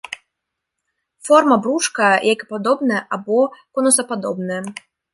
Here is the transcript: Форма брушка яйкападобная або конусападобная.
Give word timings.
Форма 1.29 1.55
брушка 1.67 2.07
яйкападобная 2.31 3.05
або 3.19 3.39
конусападобная. 3.75 4.61